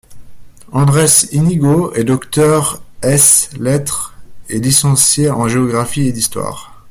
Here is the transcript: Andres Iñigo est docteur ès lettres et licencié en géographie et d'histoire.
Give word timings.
Andres 0.71 1.27
Iñigo 1.31 1.93
est 1.93 2.03
docteur 2.05 2.81
ès 3.03 3.51
lettres 3.59 4.17
et 4.49 4.59
licencié 4.59 5.29
en 5.29 5.47
géographie 5.47 6.07
et 6.07 6.11
d'histoire. 6.11 6.71